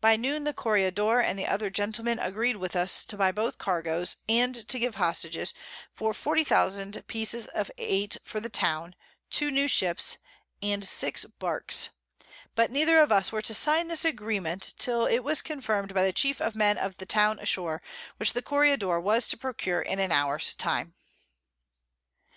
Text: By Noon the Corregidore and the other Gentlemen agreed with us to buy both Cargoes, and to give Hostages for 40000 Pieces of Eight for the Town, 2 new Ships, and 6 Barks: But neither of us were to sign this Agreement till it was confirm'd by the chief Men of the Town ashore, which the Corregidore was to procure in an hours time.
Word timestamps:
By 0.00 0.14
Noon 0.14 0.44
the 0.44 0.54
Corregidore 0.54 1.20
and 1.20 1.36
the 1.36 1.48
other 1.48 1.70
Gentlemen 1.70 2.20
agreed 2.20 2.56
with 2.56 2.76
us 2.76 3.04
to 3.04 3.16
buy 3.16 3.32
both 3.32 3.58
Cargoes, 3.58 4.16
and 4.28 4.54
to 4.68 4.78
give 4.78 4.94
Hostages 4.94 5.52
for 5.92 6.14
40000 6.14 7.02
Pieces 7.08 7.48
of 7.48 7.72
Eight 7.76 8.16
for 8.22 8.38
the 8.38 8.48
Town, 8.48 8.94
2 9.30 9.50
new 9.50 9.66
Ships, 9.66 10.18
and 10.62 10.86
6 10.86 11.24
Barks: 11.40 11.90
But 12.54 12.70
neither 12.70 13.00
of 13.00 13.10
us 13.10 13.32
were 13.32 13.42
to 13.42 13.54
sign 13.54 13.88
this 13.88 14.04
Agreement 14.04 14.72
till 14.78 15.04
it 15.06 15.24
was 15.24 15.42
confirm'd 15.42 15.94
by 15.94 16.04
the 16.04 16.12
chief 16.12 16.40
Men 16.54 16.78
of 16.78 16.98
the 16.98 17.04
Town 17.06 17.40
ashore, 17.40 17.82
which 18.18 18.34
the 18.34 18.42
Corregidore 18.42 19.02
was 19.02 19.26
to 19.26 19.36
procure 19.36 19.82
in 19.82 19.98
an 19.98 20.12
hours 20.12 20.54
time. 20.54 20.94